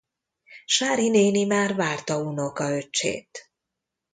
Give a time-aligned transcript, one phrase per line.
[0.65, 3.51] Sári néni már várta unokaöccsét.